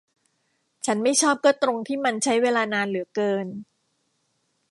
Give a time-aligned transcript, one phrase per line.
[0.85, 3.47] ฉันไม่ชอบก็ตรงที่มันใช้เวลานานเหลือเกิน